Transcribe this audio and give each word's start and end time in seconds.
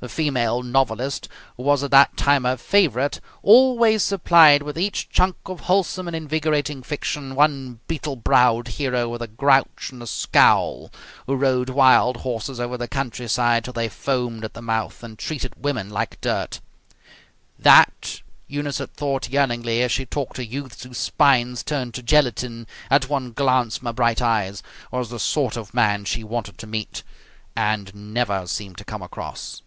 The 0.00 0.08
female 0.08 0.62
novelist 0.62 1.28
who 1.58 1.62
was 1.64 1.82
at 1.82 1.90
that 1.90 2.16
time 2.16 2.44
her 2.44 2.56
favourite 2.56 3.20
always 3.42 4.02
supplied 4.02 4.62
with 4.62 4.78
each 4.78 5.10
chunk 5.10 5.36
of 5.44 5.60
wholesome 5.60 6.06
and 6.06 6.16
invigorating 6.16 6.82
fiction 6.82 7.34
one 7.34 7.80
beetle 7.86 8.16
browed 8.16 8.68
hero 8.68 9.10
with 9.10 9.20
a 9.20 9.26
grouch 9.26 9.90
and 9.92 10.02
a 10.02 10.06
scowl, 10.06 10.90
who 11.26 11.34
rode 11.34 11.68
wild 11.68 12.18
horses 12.18 12.58
over 12.58 12.78
the 12.78 12.88
countryside 12.88 13.62
till 13.64 13.74
they 13.74 13.90
foamed 13.90 14.42
at 14.42 14.54
the 14.54 14.62
mouth, 14.62 15.02
and 15.02 15.18
treated 15.18 15.52
women 15.62 15.90
like 15.90 16.18
dirt. 16.22 16.60
That, 17.58 18.22
Eunice 18.48 18.78
had 18.78 18.94
thought 18.94 19.28
yearningly, 19.28 19.82
as 19.82 19.92
she 19.92 20.06
talked 20.06 20.36
to 20.36 20.46
youths 20.46 20.82
whose 20.82 20.96
spines 20.96 21.62
turned 21.62 21.92
to 21.92 22.02
gelatine 22.02 22.66
at 22.90 23.10
one 23.10 23.32
glance 23.32 23.76
from 23.76 23.84
her 23.86 23.92
bright 23.92 24.22
eyes, 24.22 24.62
was 24.90 25.10
the 25.10 25.20
sort 25.20 25.58
of 25.58 25.74
man 25.74 26.06
she 26.06 26.24
wanted 26.24 26.56
to 26.56 26.66
meet 26.66 27.02
and 27.54 27.94
never 27.94 28.46
seemed 28.46 28.78
to 28.78 28.84
come 28.84 29.02
across. 29.02 29.60